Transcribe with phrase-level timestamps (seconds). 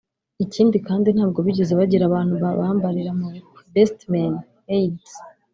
[0.45, 5.11] Ikindi kandi ntabwo bigeze bagira abantu babambarira ku bukwe (best men/maids)